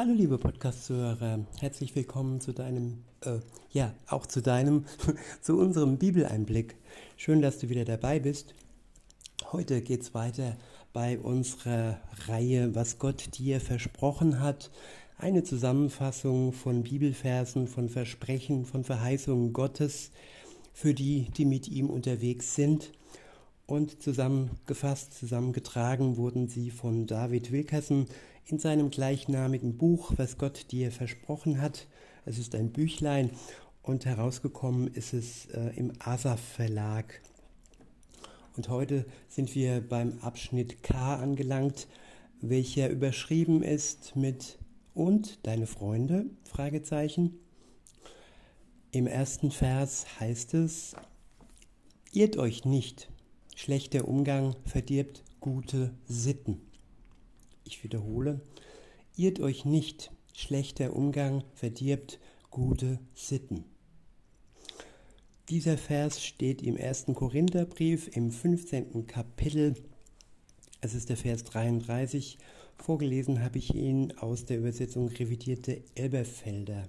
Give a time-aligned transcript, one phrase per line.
[0.00, 3.40] Hallo liebe Podcast-Zuhörer, herzlich willkommen zu deinem, äh,
[3.72, 4.84] ja, auch zu deinem,
[5.40, 6.76] zu unserem Bibeleinblick.
[7.16, 8.54] Schön, dass du wieder dabei bist.
[9.50, 10.56] Heute geht es weiter
[10.92, 11.98] bei unserer
[12.28, 14.70] Reihe, was Gott dir versprochen hat.
[15.16, 20.12] Eine Zusammenfassung von Bibelversen, von Versprechen, von Verheißungen Gottes
[20.72, 22.92] für die, die mit ihm unterwegs sind.
[23.66, 28.06] Und zusammengefasst, zusammengetragen wurden sie von David Wilkerson
[28.48, 31.86] in seinem gleichnamigen Buch, was Gott dir versprochen hat.
[32.24, 33.30] Es ist ein Büchlein
[33.82, 37.20] und herausgekommen ist es äh, im Asaf Verlag.
[38.56, 41.88] Und heute sind wir beim Abschnitt K angelangt,
[42.40, 44.58] welcher überschrieben ist mit
[44.94, 46.26] und deine Freunde?
[46.44, 47.38] Fragezeichen.
[48.92, 50.96] Im ersten Vers heißt es:
[52.12, 53.10] Irrt euch nicht,
[53.54, 56.67] schlechter Umgang verdirbt gute Sitten.
[57.68, 58.40] Ich wiederhole,
[59.18, 62.18] irrt euch nicht, schlechter Umgang verdirbt
[62.48, 63.66] gute Sitten.
[65.50, 69.06] Dieser Vers steht im ersten Korintherbrief im 15.
[69.06, 69.74] Kapitel.
[70.80, 72.38] Es ist der Vers 33.
[72.78, 76.88] Vorgelesen habe ich ihn aus der Übersetzung revidierte Elberfelder.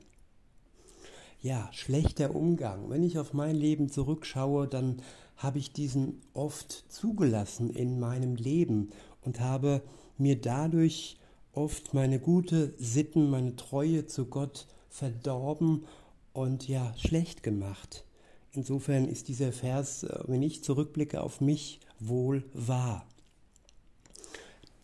[1.41, 2.89] Ja, schlechter Umgang.
[2.89, 5.01] Wenn ich auf mein Leben zurückschaue, dann
[5.35, 9.81] habe ich diesen oft zugelassen in meinem Leben und habe
[10.19, 11.17] mir dadurch
[11.53, 15.85] oft meine gute Sitten, meine Treue zu Gott verdorben
[16.33, 18.05] und ja, schlecht gemacht.
[18.51, 23.07] Insofern ist dieser Vers, äh, wenn ich zurückblicke auf mich, wohl wahr.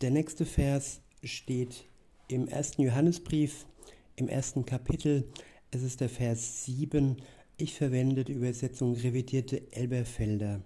[0.00, 1.84] Der nächste Vers steht
[2.28, 3.66] im ersten Johannesbrief,
[4.16, 5.28] im ersten Kapitel.
[5.70, 7.16] Es ist der Vers 7.
[7.56, 10.60] Ich verwende die Übersetzung revidierte Elberfelder.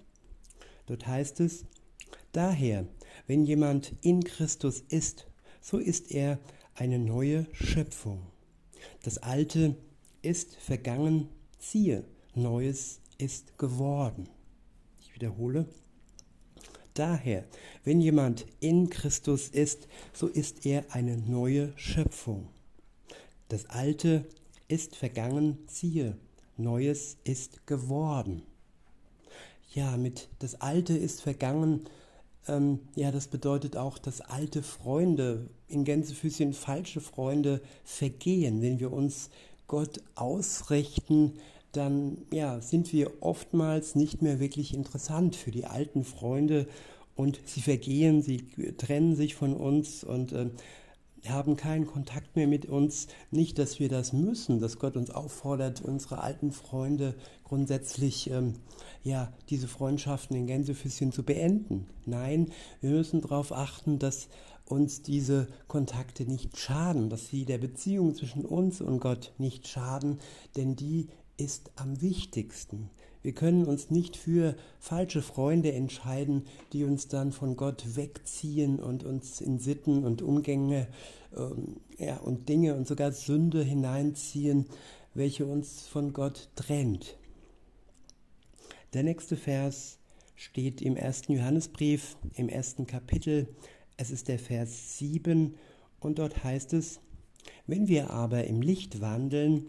[0.87, 1.65] Dort heißt es,
[2.33, 2.87] Daher,
[3.27, 5.27] wenn jemand in Christus ist,
[5.61, 6.39] so ist er
[6.75, 8.27] eine neue Schöpfung.
[9.03, 9.77] Das Alte
[10.23, 12.05] ist vergangen, siehe,
[12.35, 14.29] Neues ist geworden.
[15.01, 15.67] Ich wiederhole.
[16.95, 17.45] Daher,
[17.85, 22.49] wenn jemand in Christus ist, so ist er eine neue Schöpfung.
[23.49, 24.27] Das Alte
[24.69, 26.17] ist vergangen, siehe,
[26.57, 28.43] Neues ist geworden.
[29.73, 31.85] Ja, mit das Alte ist vergangen
[32.49, 38.63] ähm, ja, das bedeutet auch, dass alte Freunde, in Gänsefüßchen falsche Freunde, vergehen.
[38.63, 39.31] Wenn wir uns
[39.67, 41.35] Gott ausrichten,
[41.73, 46.67] dann ja, sind wir oftmals nicht mehr wirklich interessant für die alten Freunde
[47.15, 50.51] und sie vergehen, sie trennen sich von uns und äh,
[51.29, 53.09] haben keinen Kontakt mehr mit uns.
[53.31, 57.15] Nicht, dass wir das müssen, dass Gott uns auffordert, unsere alten Freunde
[57.45, 58.55] grundsätzlich, ähm,
[59.03, 61.87] ja, diese Freundschaften in Gänsefüßchen zu beenden.
[62.07, 62.51] Nein,
[62.81, 64.29] wir müssen darauf achten, dass
[64.65, 70.21] uns diese Kontakte nicht schaden, dass sie der Beziehung zwischen uns und Gott nicht schaden,
[70.57, 72.91] denn die ist am wichtigsten.
[73.23, 79.05] Wir können uns nicht für falsche Freunde entscheiden, die uns dann von Gott wegziehen und
[79.05, 80.89] uns in Sitten und Umgänge
[81.37, 84.67] ähm, ja, und Dinge und sogar Sünde hineinziehen,
[85.15, 87.19] welche uns von Gott trennt.
[88.95, 89.99] Der nächste Vers
[90.35, 93.49] steht im ersten Johannesbrief, im ersten Kapitel.
[93.99, 95.55] Es ist der Vers 7
[96.01, 97.01] und dort heißt es,
[97.67, 99.67] wenn wir aber im Licht wandeln,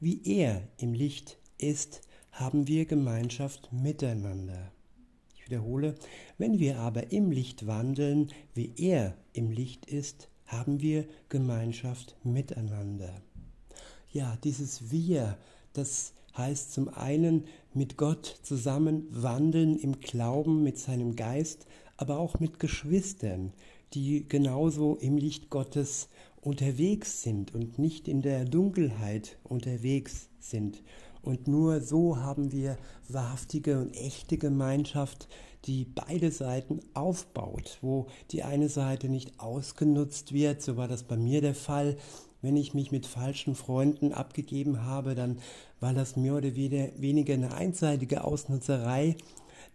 [0.00, 2.02] wie er im Licht ist,
[2.32, 4.72] haben wir Gemeinschaft miteinander.
[5.34, 5.94] Ich wiederhole,
[6.38, 13.22] wenn wir aber im Licht wandeln, wie er im Licht ist, haben wir Gemeinschaft miteinander.
[14.12, 15.38] Ja, dieses Wir,
[15.72, 22.40] das heißt zum einen mit Gott zusammen wandeln im Glauben mit seinem Geist, aber auch
[22.40, 23.52] mit Geschwistern,
[23.92, 26.08] die genauso im Licht Gottes
[26.40, 30.82] unterwegs sind und nicht in der Dunkelheit unterwegs sind.
[31.22, 35.28] Und nur so haben wir wahrhaftige und echte Gemeinschaft,
[35.66, 41.16] die beide Seiten aufbaut, wo die eine Seite nicht ausgenutzt wird, so war das bei
[41.16, 41.96] mir der Fall.
[42.42, 45.38] Wenn ich mich mit falschen Freunden abgegeben habe, dann
[45.78, 49.16] war das mehr oder weniger eine einseitige Ausnutzerei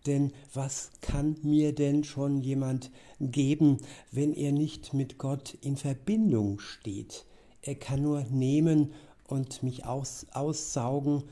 [0.06, 3.78] denn was kann mir denn schon jemand geben,
[4.12, 7.26] wenn er nicht mit Gott in Verbindung steht?
[7.62, 8.92] Er kann nur nehmen
[9.28, 11.24] und mich aus, aussaugen.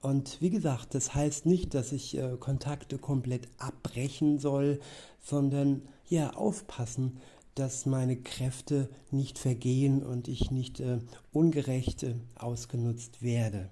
[0.00, 4.80] Und wie gesagt, das heißt nicht, dass ich äh, Kontakte komplett abbrechen soll,
[5.20, 7.18] sondern ja aufpassen,
[7.54, 10.98] dass meine Kräfte nicht vergehen und ich nicht äh,
[11.32, 13.70] ungerecht äh, ausgenutzt werde.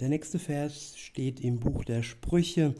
[0.00, 2.74] Der nächste Vers steht im Buch der Sprüche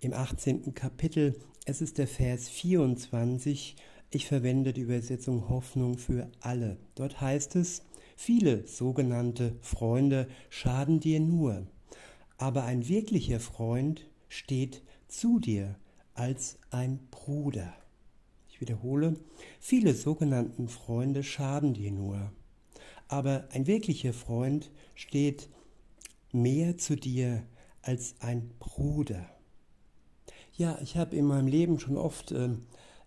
[0.00, 0.74] im 18.
[0.74, 1.38] Kapitel.
[1.64, 3.76] Es ist der Vers 24.
[4.10, 6.78] Ich verwende die Übersetzung Hoffnung für alle.
[6.94, 7.82] Dort heißt es,
[8.16, 11.66] viele sogenannte Freunde schaden dir nur,
[12.38, 15.76] aber ein wirklicher Freund steht zu dir
[16.14, 17.72] als ein Bruder.
[18.48, 19.16] Ich wiederhole,
[19.60, 22.32] viele sogenannten Freunde schaden dir nur,
[23.06, 25.48] aber ein wirklicher Freund steht
[26.32, 27.44] mehr zu dir
[27.82, 29.28] als ein Bruder.
[30.54, 32.48] Ja, ich habe in meinem Leben schon oft äh,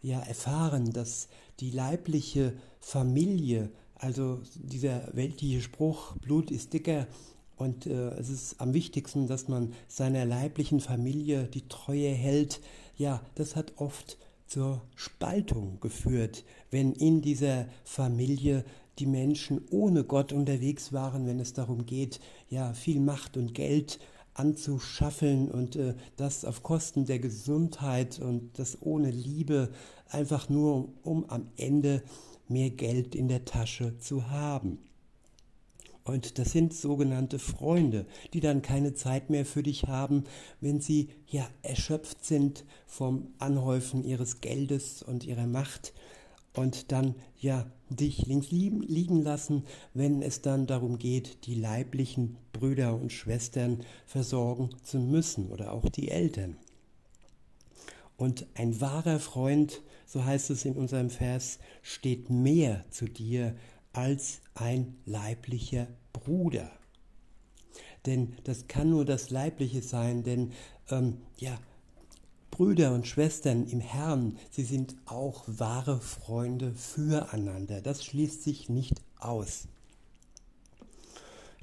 [0.01, 1.27] ja, erfahren, dass
[1.59, 7.07] die leibliche Familie, also dieser weltliche Spruch, Blut ist dicker,
[7.59, 12.61] und äh, es ist am wichtigsten, dass man seiner leiblichen Familie die Treue hält.
[12.95, 14.17] Ja, das hat oft
[14.47, 18.63] zur Spaltung geführt, wenn in dieser Familie
[18.97, 23.99] die Menschen ohne Gott unterwegs waren, wenn es darum geht, ja, viel Macht und Geld
[24.33, 29.69] anzuschaffeln und äh, das auf Kosten der Gesundheit und das ohne Liebe,
[30.07, 32.03] einfach nur um, um am Ende
[32.49, 34.79] mehr Geld in der Tasche zu haben.
[36.03, 40.23] Und das sind sogenannte Freunde, die dann keine Zeit mehr für dich haben,
[40.59, 45.93] wenn sie ja erschöpft sind vom Anhäufen ihres Geldes und ihrer Macht
[46.55, 52.95] und dann ja dich links liegen lassen, wenn es dann darum geht, die leiblichen Brüder
[52.95, 56.57] und Schwestern versorgen zu müssen oder auch die Eltern.
[58.17, 63.55] Und ein wahrer Freund, so heißt es in unserem Vers, steht mehr zu dir
[63.93, 66.71] als ein leiblicher Bruder.
[68.07, 70.51] Denn das kann nur das Leibliche sein, denn
[70.89, 71.59] ähm, ja,
[72.49, 77.79] Brüder und Schwestern im Herrn, sie sind auch wahre Freunde füreinander.
[77.79, 79.67] Das schließt sich nicht aus.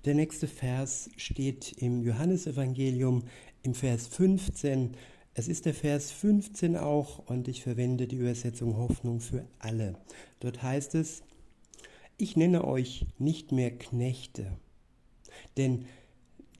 [0.04, 3.24] Der nächste Vers steht im Johannesevangelium
[3.62, 4.96] im Vers 15.
[5.38, 9.94] Es ist der Vers 15 auch und ich verwende die Übersetzung Hoffnung für alle.
[10.40, 11.24] Dort heißt es,
[12.16, 14.56] ich nenne euch nicht mehr Knechte,
[15.58, 15.84] denn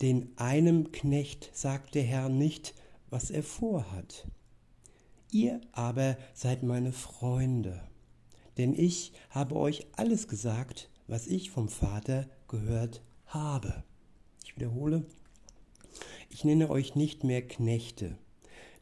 [0.03, 2.75] den einem Knecht sagt der Herr nicht,
[3.09, 4.29] was er vorhat.
[5.33, 7.81] Ihr aber seid meine Freunde,
[8.59, 13.85] denn ich habe euch alles gesagt, was ich vom Vater gehört habe.
[14.45, 15.07] Ich wiederhole,
[16.29, 18.19] ich nenne euch nicht mehr Knechte,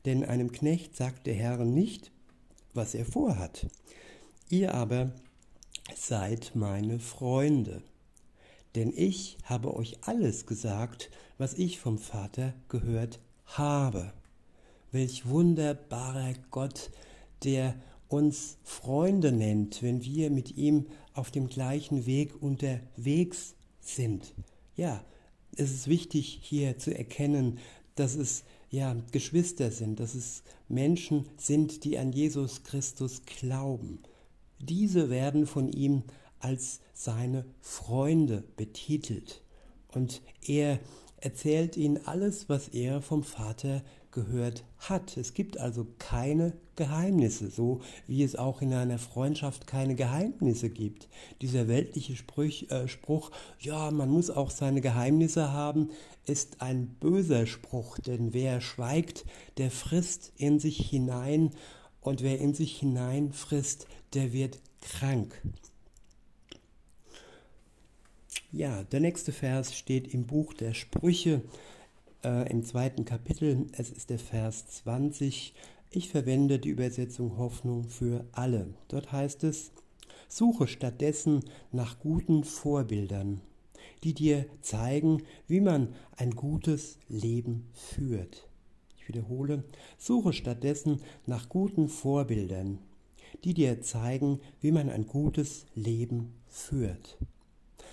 [0.05, 2.11] denn einem Knecht sagt der Herr nicht,
[2.75, 3.67] was er vorhat.
[4.49, 5.12] Ihr aber
[5.95, 7.83] seid meine Freunde.
[8.75, 14.12] Denn ich habe euch alles gesagt, was ich vom Vater gehört habe.
[14.91, 16.91] Welch wunderbarer Gott,
[17.45, 17.75] der
[18.09, 24.35] uns Freunde nennt, wenn wir mit ihm auf dem gleichen Weg unterwegs sind.
[24.77, 25.05] Ja,
[25.56, 27.59] es ist wichtig hier zu erkennen,
[27.95, 34.00] dass es ja Geschwister sind, dass es Menschen sind, die an Jesus Christus glauben.
[34.59, 36.03] Diese werden von ihm
[36.41, 39.43] als seine Freunde betitelt.
[39.88, 40.81] Und er
[41.17, 43.82] erzählt ihnen alles, was er vom Vater
[44.14, 45.16] gehört hat.
[45.16, 51.08] Es gibt also keine Geheimnisse, so wie es auch in einer Freundschaft keine Geheimnisse gibt.
[51.43, 55.90] Dieser weltliche Spruch, äh, Spruch, ja, man muss auch seine Geheimnisse haben,
[56.26, 59.26] ist ein böser Spruch, denn wer schweigt,
[59.58, 61.50] der frisst in sich hinein
[62.00, 65.43] und wer in sich hinein frisst, der wird krank.
[68.53, 71.43] Ja, der nächste Vers steht im Buch der Sprüche
[72.24, 73.66] äh, im zweiten Kapitel.
[73.72, 75.54] Es ist der Vers 20.
[75.90, 78.74] Ich verwende die Übersetzung Hoffnung für alle.
[78.88, 79.72] Dort heißt es,
[80.28, 83.40] suche stattdessen nach guten Vorbildern,
[84.02, 88.48] die dir zeigen, wie man ein gutes Leben führt.
[88.98, 89.64] Ich wiederhole,
[89.98, 92.78] suche stattdessen nach guten Vorbildern,
[93.44, 97.19] die dir zeigen, wie man ein gutes Leben führt.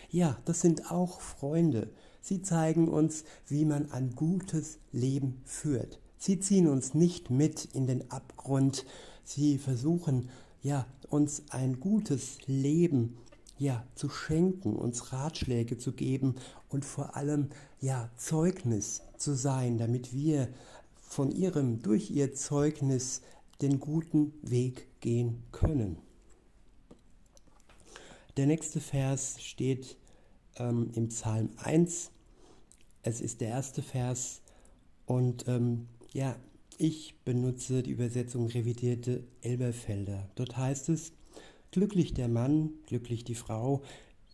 [0.10, 1.90] Ja, das sind auch Freunde.
[2.22, 6.00] Sie zeigen uns, wie man ein gutes Leben führt.
[6.18, 8.86] Sie ziehen uns nicht mit in den Abgrund.
[9.24, 10.30] Sie versuchen,
[10.62, 13.18] ja, uns ein gutes Leben
[13.58, 16.36] ja, zu schenken, uns Ratschläge zu geben
[16.70, 17.50] und vor allem
[17.80, 20.48] ja Zeugnis zu sein, damit wir
[21.00, 23.22] von ihrem durch ihr Zeugnis
[23.62, 25.98] den guten Weg gehen können.
[28.38, 29.98] Der nächste Vers steht
[30.58, 32.12] ähm, im Psalm 1.
[33.04, 34.42] Es ist der erste Vers
[35.06, 36.36] und ähm, ja,
[36.78, 40.30] ich benutze die Übersetzung revidierte Elberfelder.
[40.36, 41.14] Dort heißt es,
[41.72, 43.82] glücklich der Mann, glücklich die Frau,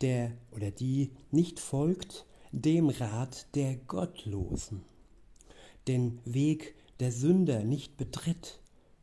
[0.02, 4.82] der oder die nicht folgt dem Rat der Gottlosen,
[5.88, 8.60] den Weg der Sünder nicht betritt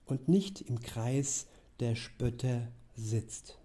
[0.06, 1.47] und nicht im Kreis
[1.80, 3.59] der Spötter sitzt.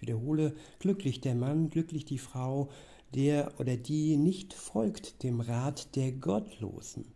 [0.00, 2.68] Wiederhole, glücklich der Mann, glücklich die Frau,
[3.14, 7.06] der oder die nicht folgt dem Rat der Gottlosen,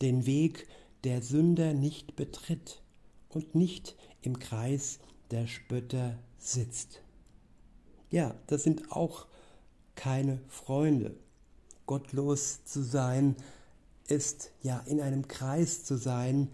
[0.00, 0.66] den Weg
[1.04, 2.82] der Sünder nicht betritt
[3.28, 4.98] und nicht im Kreis
[5.30, 7.02] der Spötter sitzt.
[8.10, 9.26] Ja, das sind auch
[9.94, 11.14] keine Freunde.
[11.86, 13.36] Gottlos zu sein
[14.08, 16.48] ist ja in einem Kreis zu sein,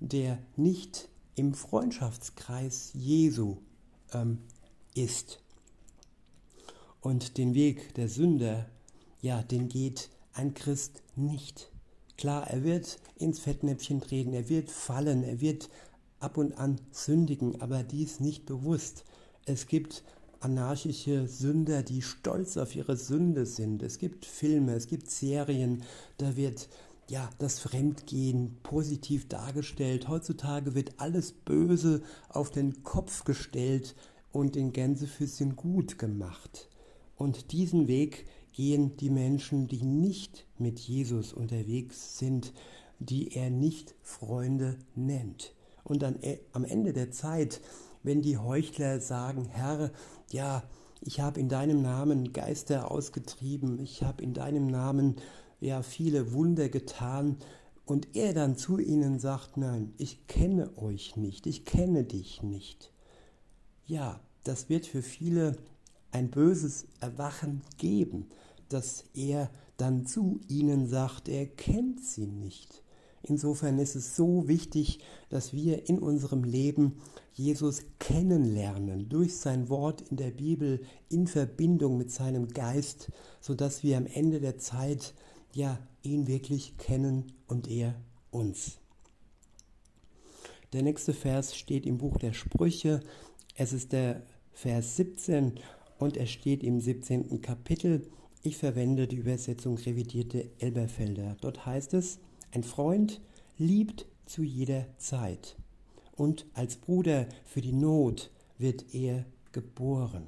[0.00, 3.58] der nicht im Freundschaftskreis Jesu
[4.12, 4.38] ähm,
[4.96, 5.40] ist.
[7.00, 8.66] Und den Weg der Sünder,
[9.20, 11.70] ja, den geht ein Christ nicht.
[12.16, 15.68] Klar, er wird ins Fettnäpfchen treten, er wird fallen, er wird
[16.18, 19.04] ab und an sündigen, aber dies nicht bewusst.
[19.44, 20.02] Es gibt
[20.40, 23.82] anarchische Sünder, die stolz auf ihre Sünde sind.
[23.82, 25.82] Es gibt Filme, es gibt Serien,
[26.18, 26.68] da wird
[27.08, 30.08] ja das Fremdgehen positiv dargestellt.
[30.08, 33.94] Heutzutage wird alles Böse auf den Kopf gestellt
[34.36, 36.68] und in Gänsefüßchen gut gemacht.
[37.16, 42.52] Und diesen Weg gehen die Menschen, die nicht mit Jesus unterwegs sind,
[42.98, 45.54] die er nicht Freunde nennt.
[45.84, 47.60] Und dann äh, am Ende der Zeit,
[48.02, 49.90] wenn die Heuchler sagen, Herr,
[50.30, 50.62] ja,
[51.00, 55.16] ich habe in deinem Namen Geister ausgetrieben, ich habe in deinem Namen
[55.60, 57.38] ja viele Wunder getan,
[57.86, 62.92] und er dann zu ihnen sagt, nein, ich kenne euch nicht, ich kenne dich nicht.
[63.86, 65.56] Ja, das wird für viele
[66.12, 68.26] ein böses Erwachen geben,
[68.68, 72.82] dass er dann zu ihnen sagt, er kennt sie nicht.
[73.22, 75.00] Insofern ist es so wichtig,
[75.30, 76.98] dass wir in unserem Leben
[77.32, 83.10] Jesus kennenlernen durch sein Wort in der Bibel in Verbindung mit seinem Geist,
[83.40, 85.12] sodass wir am Ende der Zeit
[85.52, 87.96] ja ihn wirklich kennen und er
[88.30, 88.78] uns.
[90.72, 93.00] Der nächste Vers steht im Buch der Sprüche.
[93.56, 94.22] Es ist der
[94.56, 95.52] Vers 17
[95.98, 97.42] und er steht im 17.
[97.42, 98.08] Kapitel.
[98.42, 101.36] Ich verwende die Übersetzung revidierte Elberfelder.
[101.42, 102.20] Dort heißt es,
[102.52, 103.20] ein Freund
[103.58, 105.58] liebt zu jeder Zeit
[106.16, 110.26] und als Bruder für die Not wird er geboren.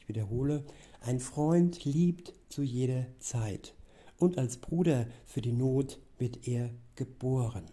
[0.00, 0.64] Ich wiederhole,
[1.00, 3.76] ein Freund liebt zu jeder Zeit
[4.18, 7.66] und als Bruder für die Not wird er geboren.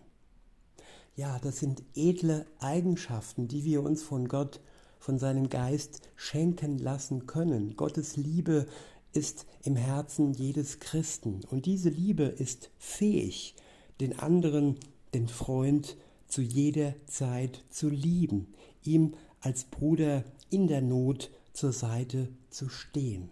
[1.16, 4.60] Ja, das sind edle Eigenschaften, die wir uns von Gott,
[5.02, 7.76] von seinem Geist schenken lassen können.
[7.76, 8.68] Gottes Liebe
[9.14, 13.56] ist im Herzen jedes Christen und diese Liebe ist fähig,
[14.00, 14.78] den anderen,
[15.14, 18.54] den Freund, zu jeder Zeit zu lieben,
[18.84, 23.30] ihm als Bruder in der Not zur Seite zu stehen.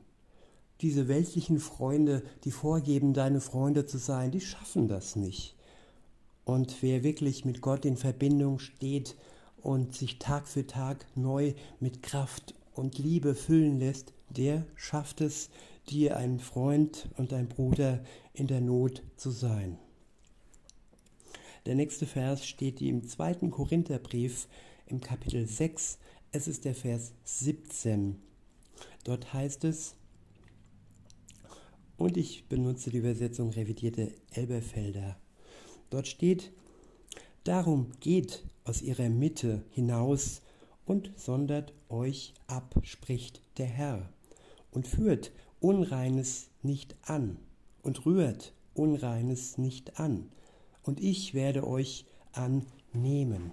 [0.82, 5.56] Diese weltlichen Freunde, die vorgeben, deine Freunde zu sein, die schaffen das nicht.
[6.46, 9.16] Und wer wirklich mit Gott in Verbindung steht
[9.62, 15.50] und sich Tag für Tag neu mit Kraft und Liebe füllen lässt, der schafft es,
[15.90, 19.78] dir ein Freund und ein Bruder in der Not zu sein.
[21.66, 24.48] Der nächste Vers steht im zweiten Korintherbrief
[24.86, 26.00] im Kapitel 6.
[26.32, 28.22] Es ist der Vers 17.
[29.04, 29.96] Dort heißt es,
[31.98, 35.18] und ich benutze die Übersetzung revidierte Elberfelder.
[35.90, 36.52] Dort steht,
[37.44, 40.42] darum geht aus ihrer Mitte hinaus
[40.86, 44.10] und sondert euch ab, spricht der Herr,
[44.72, 47.38] und führt Unreines nicht an
[47.84, 50.30] und rührt Unreines nicht an,
[50.84, 53.52] und ich werde euch annehmen.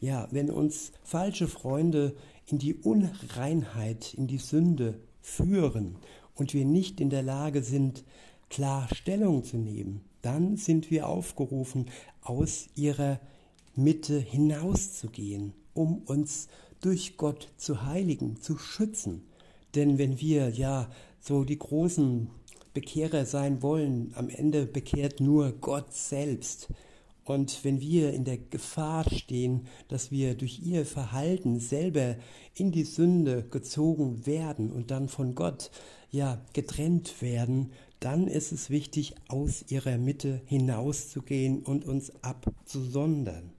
[0.00, 2.16] Ja, wenn uns falsche Freunde
[2.46, 5.96] in die Unreinheit, in die Sünde führen
[6.34, 8.04] und wir nicht in der Lage sind,
[8.48, 11.86] klar Stellung zu nehmen, dann sind wir aufgerufen,
[12.22, 13.20] aus ihrer
[13.78, 16.48] Mitte hinauszugehen, um uns
[16.80, 19.22] durch Gott zu heiligen, zu schützen.
[19.76, 22.28] Denn wenn wir ja so die großen
[22.74, 26.68] Bekehrer sein wollen, am Ende bekehrt nur Gott selbst.
[27.24, 32.16] Und wenn wir in der Gefahr stehen, dass wir durch ihr Verhalten selber
[32.54, 35.70] in die Sünde gezogen werden und dann von Gott
[36.10, 37.70] ja getrennt werden,
[38.00, 43.52] dann ist es wichtig, aus ihrer Mitte hinauszugehen und uns abzusondern.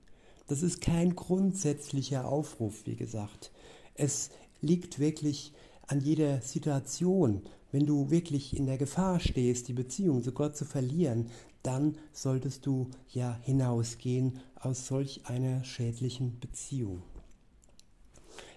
[0.49, 3.51] Das ist kein grundsätzlicher Aufruf, wie gesagt.
[3.93, 5.53] Es liegt wirklich
[5.85, 10.65] an jeder Situation, wenn du wirklich in der Gefahr stehst, die Beziehung zu Gott zu
[10.65, 11.29] verlieren,
[11.61, 17.03] dann solltest du ja hinausgehen aus solch einer schädlichen Beziehung.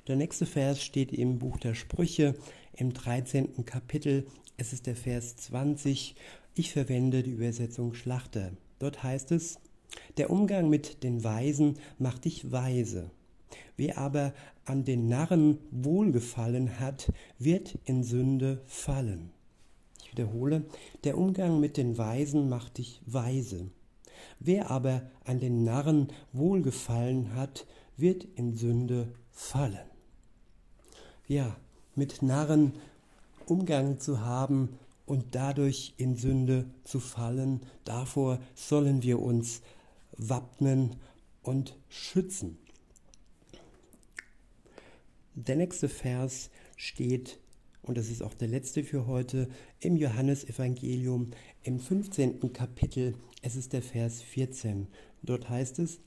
[0.09, 2.35] Der nächste Vers steht im Buch der Sprüche
[2.73, 3.67] im 13.
[3.67, 4.27] Kapitel.
[4.57, 6.15] Es ist der Vers 20.
[6.55, 8.53] Ich verwende die Übersetzung Schlachter.
[8.79, 9.59] Dort heißt es,
[10.17, 13.11] der Umgang mit den Weisen macht dich weise.
[13.77, 14.33] Wer aber
[14.65, 19.31] an den Narren wohlgefallen hat, wird in Sünde fallen.
[20.03, 20.65] Ich wiederhole,
[21.05, 23.71] der Umgang mit den Weisen macht dich weise.
[24.39, 29.91] Wer aber an den Narren wohlgefallen hat, wird in Sünde fallen.
[31.27, 31.57] Ja,
[31.95, 32.73] mit Narren
[33.47, 39.63] Umgang zu haben und dadurch in Sünde zu fallen, davor sollen wir uns
[40.17, 40.97] wappnen
[41.43, 42.59] und schützen.
[45.35, 47.39] Der nächste Vers steht,
[47.83, 49.49] und das ist auch der letzte für heute,
[49.81, 51.31] im Johannesevangelium
[51.63, 52.53] im 15.
[52.53, 53.15] Kapitel.
[53.41, 54.89] Es ist der Vers 14.
[55.23, 56.01] Dort heißt es,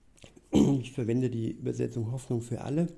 [0.50, 2.88] ich verwende die Übersetzung Hoffnung für alle.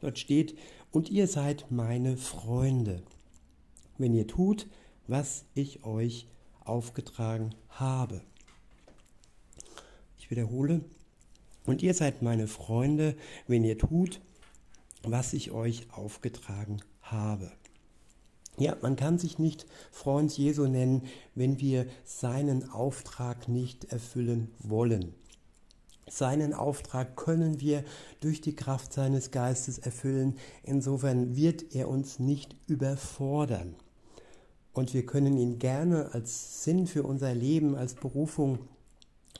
[0.00, 0.56] Dort steht,
[0.92, 3.02] und ihr seid meine Freunde,
[3.98, 4.68] wenn ihr tut,
[5.08, 6.28] was ich euch
[6.60, 8.22] aufgetragen habe.
[10.24, 10.80] Ich wiederhole,
[11.66, 13.14] und ihr seid meine Freunde,
[13.46, 14.22] wenn ihr tut,
[15.02, 17.52] was ich euch aufgetragen habe.
[18.56, 21.02] Ja, man kann sich nicht Freund Jesu nennen,
[21.34, 25.12] wenn wir seinen Auftrag nicht erfüllen wollen.
[26.08, 27.84] Seinen Auftrag können wir
[28.20, 30.38] durch die Kraft seines Geistes erfüllen.
[30.62, 33.74] Insofern wird er uns nicht überfordern.
[34.72, 38.60] Und wir können ihn gerne als Sinn für unser Leben, als Berufung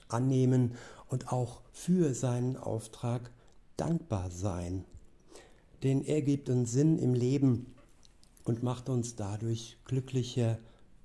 [0.08, 0.74] annehmen
[1.08, 3.30] und auch für seinen Auftrag
[3.76, 4.84] dankbar sein.
[5.82, 7.74] Denn er gibt uns Sinn im Leben
[8.44, 10.58] und macht uns dadurch glücklicher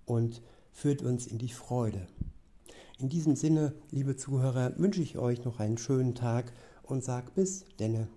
[0.06, 0.42] und
[0.72, 2.08] führt uns in die Freude.
[3.00, 6.52] In diesem Sinne, liebe Zuhörer, wünsche ich euch noch einen schönen Tag
[6.84, 8.08] und sag bis denne.